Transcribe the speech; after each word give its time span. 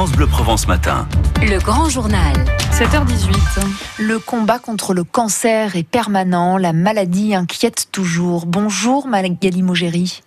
France 0.00 0.12
Bleu 0.12 0.26
Provence 0.26 0.66
Matin. 0.66 1.06
Le 1.42 1.58
grand 1.58 1.90
journal. 1.90 2.32
7h18. 2.72 3.60
Le 3.98 4.18
combat 4.18 4.58
contre 4.58 4.94
le 4.94 5.04
cancer 5.04 5.76
est 5.76 5.82
permanent, 5.82 6.56
la 6.56 6.72
maladie 6.72 7.34
inquiète 7.34 7.88
toujours. 7.92 8.46
Bonjour 8.46 9.06
Magali 9.06 9.62
Mogéry. 9.62 10.22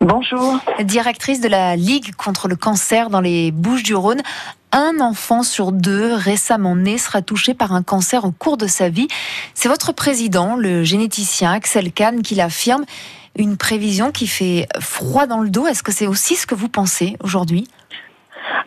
Bonjour. 0.00 0.58
Directrice 0.82 1.40
de 1.40 1.46
la 1.46 1.76
Ligue 1.76 2.16
contre 2.16 2.48
le 2.48 2.56
cancer 2.56 3.08
dans 3.08 3.20
les 3.20 3.52
Bouches-du-Rhône. 3.52 4.20
Un 4.72 4.98
enfant 4.98 5.44
sur 5.44 5.70
deux 5.70 6.12
récemment 6.12 6.74
né 6.74 6.98
sera 6.98 7.22
touché 7.22 7.54
par 7.54 7.72
un 7.72 7.84
cancer 7.84 8.24
au 8.24 8.32
cours 8.32 8.56
de 8.56 8.66
sa 8.66 8.88
vie. 8.88 9.06
C'est 9.54 9.68
votre 9.68 9.92
président, 9.92 10.56
le 10.56 10.82
généticien 10.82 11.52
Axel 11.52 11.92
Kahn, 11.92 12.20
qui 12.22 12.34
l'affirme. 12.34 12.84
Une 13.36 13.56
prévision 13.56 14.10
qui 14.10 14.26
fait 14.26 14.66
froid 14.80 15.28
dans 15.28 15.38
le 15.38 15.50
dos. 15.50 15.68
Est-ce 15.68 15.84
que 15.84 15.92
c'est 15.92 16.08
aussi 16.08 16.34
ce 16.34 16.48
que 16.48 16.56
vous 16.56 16.68
pensez 16.68 17.16
aujourd'hui? 17.22 17.68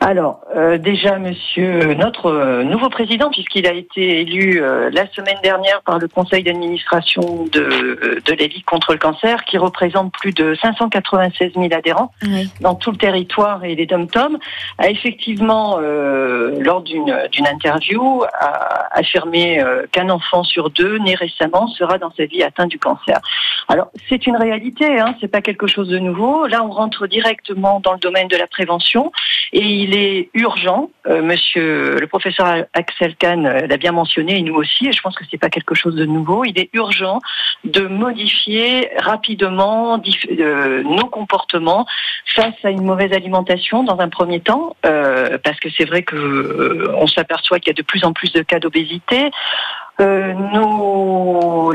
Alors, 0.00 0.40
euh, 0.54 0.76
déjà, 0.78 1.18
monsieur, 1.18 1.94
notre 1.94 2.26
euh, 2.26 2.62
nouveau 2.62 2.90
président, 2.90 3.30
puisqu'il 3.30 3.66
a 3.66 3.72
été 3.72 4.20
élu 4.20 4.62
euh, 4.62 4.90
la 4.92 5.10
semaine 5.10 5.38
dernière 5.42 5.80
par 5.82 5.98
le 5.98 6.06
conseil 6.06 6.42
d'administration 6.42 7.46
de, 7.50 8.20
de 8.24 8.32
la 8.32 8.46
Ligue 8.46 8.64
contre 8.64 8.92
le 8.92 8.98
cancer, 8.98 9.44
qui 9.44 9.56
représente 9.56 10.12
plus 10.12 10.32
de 10.32 10.54
596 10.60 11.52
000 11.54 11.68
adhérents 11.72 12.12
dans 12.60 12.74
tout 12.74 12.90
le 12.90 12.98
territoire 12.98 13.64
et 13.64 13.74
les 13.74 13.86
dom-toms, 13.86 14.38
a 14.78 14.90
effectivement, 14.90 15.78
lors 15.78 16.82
d'une 16.82 17.46
interview, 17.50 18.22
a 18.38 18.88
affirmé 18.92 19.62
qu'un 19.92 20.10
enfant 20.10 20.42
sur 20.42 20.70
deux, 20.70 20.98
né 20.98 21.14
récemment, 21.14 21.68
sera 21.68 21.98
dans 21.98 22.12
sa 22.16 22.26
vie 22.26 22.42
atteint 22.42 22.66
du 22.66 22.78
cancer. 22.78 23.20
Alors, 23.68 23.88
c'est 24.08 24.26
une 24.26 24.36
réalité, 24.36 24.98
hein, 24.98 25.14
c'est 25.20 25.28
pas 25.28 25.40
quelque 25.40 25.66
chose 25.66 25.88
de 25.88 25.98
nouveau. 25.98 26.46
Là, 26.46 26.62
on 26.64 26.70
rentre 26.70 27.06
directement 27.06 27.80
dans 27.80 27.92
le 27.92 27.98
domaine 27.98 28.28
de 28.28 28.36
la 28.36 28.46
prévention 28.46 29.12
et 29.52 29.85
il 29.86 29.94
est 29.94 30.30
urgent, 30.34 30.90
euh, 31.06 31.22
monsieur 31.22 31.98
le 32.00 32.06
professeur 32.08 32.64
Axel 32.72 33.14
Kahn 33.16 33.46
euh, 33.46 33.66
l'a 33.66 33.76
bien 33.76 33.92
mentionné, 33.92 34.38
et 34.38 34.42
nous 34.42 34.54
aussi, 34.54 34.88
et 34.88 34.92
je 34.92 35.00
pense 35.00 35.14
que 35.14 35.24
ce 35.24 35.30
n'est 35.32 35.38
pas 35.38 35.48
quelque 35.48 35.74
chose 35.74 35.94
de 35.94 36.04
nouveau, 36.04 36.44
il 36.44 36.58
est 36.58 36.70
urgent 36.72 37.20
de 37.64 37.86
modifier 37.86 38.90
rapidement 38.98 40.00
euh, 40.30 40.82
nos 40.82 41.06
comportements 41.06 41.86
face 42.34 42.54
à 42.64 42.70
une 42.70 42.82
mauvaise 42.82 43.12
alimentation 43.12 43.84
dans 43.84 44.00
un 44.00 44.08
premier 44.08 44.40
temps, 44.40 44.76
parce 44.82 45.58
que 45.60 45.68
c'est 45.76 45.84
vrai 45.84 46.02
que 46.02 46.90
on 46.96 47.06
s'aperçoit 47.06 47.60
qu'il 47.60 47.68
y 47.68 47.76
a 47.76 47.80
de 47.80 47.82
plus 47.82 48.04
en 48.04 48.12
plus 48.12 48.32
de 48.32 48.42
cas 48.42 48.58
d'obésité. 48.58 49.30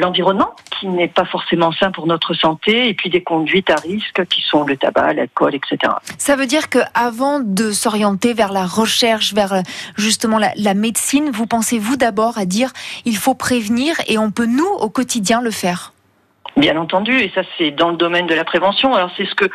L'environnement 0.01 0.53
qui 0.71 0.87
n'est 0.87 1.07
pas 1.07 1.25
forcément 1.25 1.71
sain 1.71 1.91
pour 1.91 2.07
notre 2.07 2.33
santé 2.33 2.89
et 2.89 2.93
puis 2.93 3.09
des 3.09 3.23
conduites 3.23 3.69
à 3.69 3.75
risque 3.75 4.25
qui 4.25 4.41
sont 4.41 4.63
le 4.63 4.75
tabac, 4.75 5.13
l'alcool, 5.13 5.55
etc. 5.55 5.93
Ça 6.17 6.35
veut 6.35 6.47
dire 6.47 6.69
que 6.69 6.79
avant 6.93 7.39
de 7.39 7.71
s'orienter 7.71 8.33
vers 8.33 8.51
la 8.51 8.65
recherche, 8.65 9.33
vers 9.33 9.61
justement 9.95 10.37
la, 10.37 10.51
la 10.57 10.73
médecine, 10.73 11.29
vous 11.31 11.47
pensez-vous 11.47 11.95
d'abord 11.95 12.37
à 12.37 12.45
dire 12.45 12.71
il 13.05 13.15
faut 13.15 13.35
prévenir 13.35 13.95
et 14.07 14.17
on 14.17 14.31
peut 14.31 14.45
nous 14.45 14.67
au 14.67 14.89
quotidien 14.89 15.41
le 15.41 15.51
faire? 15.51 15.93
Bien 16.57 16.75
entendu, 16.77 17.17
et 17.17 17.31
ça 17.33 17.41
c'est 17.57 17.71
dans 17.71 17.89
le 17.89 17.97
domaine 17.97 18.27
de 18.27 18.35
la 18.35 18.43
prévention. 18.43 18.93
Alors 18.93 19.09
c'est 19.15 19.25
ce 19.25 19.35
que 19.35 19.45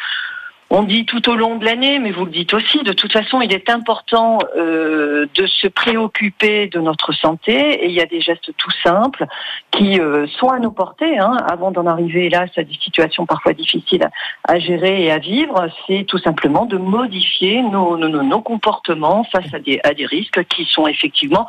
on 0.69 0.83
dit 0.83 1.07
tout 1.07 1.29
au 1.29 1.37
long 1.37 1.57
de 1.57 1.65
l'année, 1.65 2.01
mais 2.01 2.11
vous 2.11 2.25
le 2.25 2.31
dites 2.33 2.53
aussi, 2.53 2.83
de 2.83 2.93
toute 2.93 3.13
façon, 3.13 3.41
il 3.41 3.53
est 3.53 3.71
important 3.71 4.39
euh, 4.57 5.27
de 5.35 5.47
se 5.47 5.69
préoccuper 5.69 6.67
de 6.67 6.81
notre 6.81 7.13
santé 7.13 7.53
et 7.53 7.87
il 7.87 7.93
y 7.93 8.01
a 8.01 8.07
des 8.07 8.21
gestes 8.21 8.51
tout 8.57 8.73
simples 8.83 9.27
qui 9.71 10.01
euh, 10.01 10.27
sont 10.27 10.49
à 10.49 10.59
nos 10.59 10.73
portées 10.73 11.19
hein, 11.19 11.37
avant 11.49 11.71
d'en 11.71 11.87
arriver 11.87 12.29
là 12.29 12.47
à 12.57 12.63
des 12.65 12.79
situations 12.83 13.27
parfois 13.27 13.53
difficiles 13.53 14.11
à 14.43 14.59
gérer 14.59 15.05
et 15.05 15.13
à 15.13 15.19
vivre. 15.19 15.69
C'est 15.87 16.05
tout 16.05 16.19
simplement 16.19 16.67
de 16.67 16.79
modifier 16.79 17.63
nos, 17.63 17.97
comportements 18.41 19.25
face 19.25 19.53
à 19.55 19.61
des, 19.61 20.07
risques 20.07 20.45
qui 20.49 20.65
sont 20.65 20.87
effectivement 20.89 21.47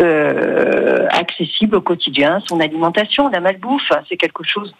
euh, 0.00 1.06
accessibles 1.10 1.76
au 1.76 1.80
quotidien. 1.80 2.40
Son 2.46 2.60
alimentation, 2.60 3.28
la 3.28 3.40
malbouffe, 3.40 3.90
c'est 4.08 4.16
quelque 4.16 4.44
chose 4.44 4.74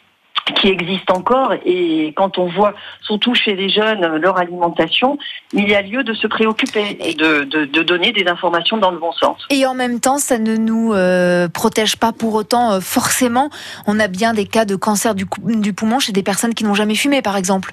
qui 0.55 0.69
existe 0.69 1.11
encore 1.11 1.55
et 1.65 2.13
quand 2.17 2.39
on 2.39 2.47
voit 2.47 2.75
surtout 3.03 3.35
chez 3.35 3.55
les 3.55 3.69
jeunes 3.69 4.07
leur 4.17 4.39
alimentation, 4.39 5.19
il 5.53 5.69
y 5.69 5.75
a 5.75 5.83
lieu 5.83 6.05
de 6.05 6.15
se 6.15 6.27
préoccuper 6.27 6.97
et 7.01 7.15
de, 7.15 7.45
de, 7.45 7.83
donner 7.83 8.13
des 8.13 8.27
informations 8.27 8.77
dans 8.77 8.91
le 8.91 8.99
bon 8.99 9.13
sens. 9.13 9.47
Et 9.51 9.67
en 9.67 9.75
même 9.75 10.01
temps, 10.01 10.19
ça 10.19 10.39
ne 10.39 10.57
nous 10.57 10.93
euh, 10.93 11.49
protège 11.49 11.97
pas 11.97 12.13
pour 12.13 12.35
autant 12.35 12.73
euh, 12.73 12.81
forcément. 12.81 13.51
On 13.87 13.99
a 13.99 14.09
bien 14.09 14.35
des 14.35 14.47
cas 14.47 14.65
de 14.65 14.77
cancer 14.77 15.15
du, 15.15 15.27
du 15.45 15.73
poumon 15.73 15.99
chez 15.99 16.13
des 16.13 16.23
personnes 16.23 16.55
qui 16.55 16.65
n'ont 16.65 16.75
jamais 16.75 16.95
fumé, 16.95 17.23
par 17.23 17.37
exemple. 17.37 17.73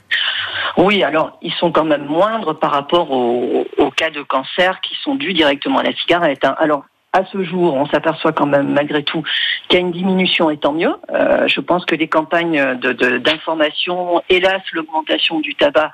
Oui, 0.77 1.03
alors 1.03 1.37
ils 1.41 1.53
sont 1.53 1.71
quand 1.71 1.85
même 1.85 2.05
moindres 2.05 2.57
par 2.57 2.71
rapport 2.71 3.11
aux, 3.11 3.65
aux 3.77 3.91
cas 3.91 4.11
de 4.11 4.21
cancer 4.21 4.79
qui 4.81 4.95
sont 5.03 5.15
dus 5.15 5.33
directement 5.33 5.79
à 5.79 5.83
la 5.83 5.93
cigarette. 5.93 6.45
Hein. 6.45 6.55
Alors 6.59 6.83
à 7.13 7.25
ce 7.31 7.43
jour, 7.43 7.73
on 7.73 7.87
s'aperçoit 7.87 8.31
quand 8.31 8.45
même 8.45 8.73
malgré 8.73 9.01
tout 9.01 9.23
qu'il 9.67 9.79
y 9.79 9.81
a 9.81 9.85
une 9.85 9.91
diminution 9.91 10.49
et 10.49 10.57
tant 10.57 10.73
mieux. 10.73 10.93
Euh, 11.11 11.47
je 11.47 11.61
pense 11.61 11.85
que 11.85 11.95
les 11.95 12.07
campagnes 12.07 12.75
d'information, 12.75 14.21
hélas, 14.29 14.61
l'augmentation 14.73 15.39
du 15.39 15.55
tabac 15.55 15.91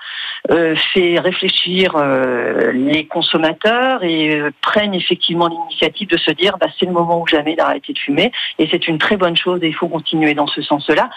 euh, 0.51 0.75
fait 0.93 1.19
réfléchir 1.19 1.95
euh, 1.95 2.71
les 2.73 3.05
consommateurs 3.05 4.03
et 4.03 4.41
prennent 4.61 4.93
effectivement 4.95 5.47
l'initiative 5.47 6.09
de 6.09 6.17
se 6.17 6.31
dire 6.31 6.57
bah, 6.57 6.67
c'est 6.79 6.85
le 6.85 6.91
moment 6.91 7.21
ou 7.21 7.27
jamais 7.27 7.55
d'arrêter 7.55 7.93
de 7.93 7.99
fumer 7.99 8.31
et 8.59 8.67
c'est 8.69 8.87
une 8.87 8.97
très 8.97 9.15
bonne 9.15 9.37
chose 9.37 9.59
et 9.63 9.67
il 9.67 9.75
faut 9.75 9.87
continuer 9.87 10.33
dans 10.33 10.47
ce 10.47 10.61
sens-là. 10.61 11.09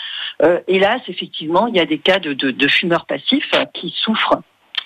hélas, 0.69 1.01
effectivement, 1.09 1.67
il 1.67 1.77
y 1.77 1.81
a 1.81 1.87
des 1.87 1.99
cas 1.99 2.19
de 2.19 2.69
fumeurs 2.69 3.07
passifs 3.07 3.51
qui 3.73 3.95
souffrent 3.97 4.41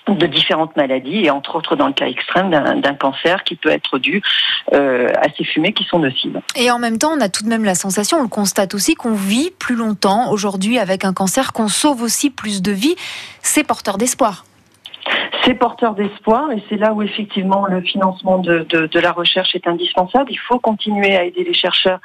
de 0.07 0.25
différentes 0.25 0.75
maladies 0.75 1.25
et 1.25 1.31
entre 1.31 1.55
autres 1.55 1.75
dans 1.75 1.87
le 1.87 1.93
cas 1.93 2.07
extrême 2.07 2.49
d'un 2.49 2.93
cancer 2.95 3.43
qui 3.43 3.55
peut 3.55 3.69
être 3.69 3.99
dû 3.99 4.21
euh, 4.73 5.09
à 5.15 5.27
ces 5.37 5.43
fumées 5.43 5.73
qui 5.73 5.83
sont 5.83 5.99
nocives. 5.99 6.41
Et 6.55 6.71
en 6.71 6.79
même 6.79 6.97
temps, 6.97 7.11
on 7.15 7.21
a 7.21 7.29
tout 7.29 7.43
de 7.43 7.49
même 7.49 7.63
la 7.63 7.75
sensation, 7.75 8.17
on 8.17 8.23
le 8.23 8.27
constate 8.27 8.73
aussi, 8.73 8.95
qu'on 8.95 9.13
vit 9.13 9.51
plus 9.51 9.75
longtemps 9.75 10.31
aujourd'hui 10.31 10.79
avec 10.79 11.05
un 11.05 11.13
cancer, 11.13 11.53
qu'on 11.53 11.67
sauve 11.67 12.01
aussi 12.01 12.29
plus 12.29 12.61
de 12.61 12.71
vies. 12.71 12.95
C'est 13.41 13.63
porteur 13.63 13.97
d'espoir. 13.97 14.45
C'est 15.43 15.55
porteur 15.55 15.95
d'espoir 15.95 16.51
et 16.51 16.63
c'est 16.69 16.77
là 16.77 16.93
où 16.93 17.01
effectivement 17.01 17.65
le 17.65 17.81
financement 17.81 18.37
de, 18.37 18.59
de, 18.69 18.99
la 18.99 19.11
recherche 19.11 19.55
est 19.55 19.67
indispensable. 19.67 20.31
Il 20.31 20.39
faut 20.39 20.59
continuer 20.59 21.15
à 21.15 21.23
aider 21.23 21.43
les 21.43 21.53
chercheurs 21.53 21.99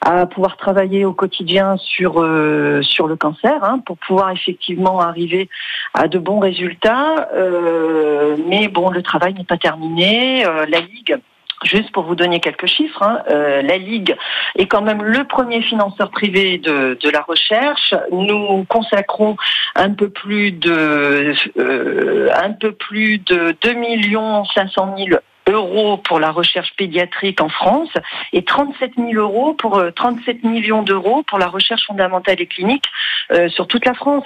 à 0.00 0.26
pouvoir 0.26 0.56
travailler 0.56 1.04
au 1.04 1.12
quotidien 1.12 1.76
sur 1.76 2.20
euh, 2.20 2.82
sur 2.82 3.06
le 3.06 3.16
cancer 3.16 3.62
hein, 3.62 3.80
pour 3.84 3.98
pouvoir 3.98 4.30
effectivement 4.30 5.00
arriver 5.00 5.48
à 5.94 6.08
de 6.08 6.18
bons 6.18 6.38
résultats. 6.38 7.28
Euh, 7.34 8.36
mais 8.46 8.68
bon, 8.68 8.90
le 8.90 9.02
travail 9.02 9.34
n'est 9.34 9.44
pas 9.44 9.58
terminé. 9.58 10.46
Euh, 10.46 10.66
la 10.68 10.80
Ligue 10.80 11.18
Juste 11.64 11.90
pour 11.90 12.04
vous 12.04 12.14
donner 12.14 12.38
quelques 12.38 12.66
chiffres, 12.66 13.02
hein, 13.02 13.20
euh, 13.30 13.62
la 13.62 13.78
Ligue 13.78 14.16
est 14.54 14.66
quand 14.66 14.80
même 14.80 15.02
le 15.02 15.24
premier 15.24 15.60
financeur 15.60 16.10
privé 16.10 16.58
de, 16.58 16.96
de 17.02 17.10
la 17.10 17.20
recherche. 17.22 17.94
Nous 18.12 18.64
consacrons 18.68 19.36
un 19.74 19.90
peu 19.90 20.08
plus 20.08 20.52
de 20.52 21.34
euh, 21.58 22.28
un 22.36 22.52
peu 22.52 22.70
plus 22.70 23.18
de 23.18 23.56
2 23.60 23.72
millions 23.72 24.44
500 24.44 24.94
000 24.98 25.18
euros 25.48 25.96
pour 25.96 26.20
la 26.20 26.30
recherche 26.30 26.72
pédiatrique 26.76 27.40
en 27.40 27.48
France 27.48 27.90
et 28.32 28.44
37 28.44 28.92
000 28.96 29.12
euros 29.14 29.54
pour 29.54 29.82
37 29.94 30.38
euh, 30.44 30.48
millions 30.48 30.82
d'euros 30.82 31.22
pour 31.22 31.38
la 31.38 31.48
recherche 31.48 31.86
fondamentale 31.86 32.40
et 32.40 32.46
clinique 32.46 32.84
euh, 33.32 33.48
sur 33.48 33.66
toute 33.66 33.84
la 33.84 33.94
France. 33.94 34.24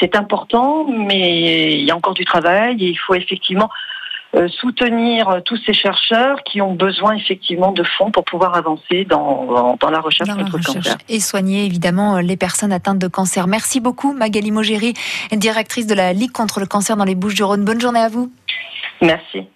C'est 0.00 0.16
important, 0.16 0.86
mais 0.88 1.74
il 1.74 1.84
y 1.84 1.90
a 1.90 1.96
encore 1.96 2.14
du 2.14 2.24
travail 2.24 2.82
et 2.84 2.88
il 2.88 2.98
faut 2.98 3.14
effectivement 3.14 3.70
euh, 4.34 4.48
soutenir 4.48 5.42
tous 5.44 5.58
ces 5.66 5.74
chercheurs 5.74 6.42
qui 6.42 6.62
ont 6.62 6.72
besoin 6.72 7.14
effectivement 7.14 7.70
de 7.70 7.84
fonds 7.84 8.10
pour 8.10 8.24
pouvoir 8.24 8.54
avancer 8.54 9.04
dans, 9.04 9.76
dans, 9.78 9.90
la 9.90 10.00
recherche 10.00 10.30
contre 10.30 10.56
le 10.56 10.64
cancer. 10.64 10.96
Et 11.10 11.20
soigner 11.20 11.66
évidemment 11.66 12.18
les 12.18 12.38
personnes 12.38 12.72
atteintes 12.72 12.98
de 12.98 13.08
cancer. 13.08 13.46
Merci 13.46 13.80
beaucoup 13.80 14.14
Magali 14.14 14.50
Mogéry, 14.50 14.94
directrice 15.32 15.86
de 15.86 15.94
la 15.94 16.14
Ligue 16.14 16.32
contre 16.32 16.60
le 16.60 16.66
cancer 16.66 16.96
dans 16.96 17.04
les 17.04 17.14
Bouches-du-Rhône. 17.14 17.64
Bonne 17.64 17.80
journée 17.80 18.00
à 18.00 18.08
vous. 18.08 18.32
Merci. 19.02 19.46